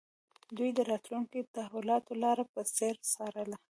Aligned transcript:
دوی 0.57 0.69
د 0.77 0.79
راتلونکو 0.91 1.39
تحولاتو 1.55 2.13
لاره 2.23 2.43
په 2.53 2.61
ځیر 2.75 2.95
څارله 3.11 3.57